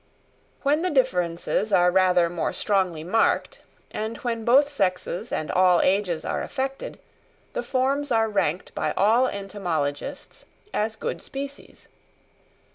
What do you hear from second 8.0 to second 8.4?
are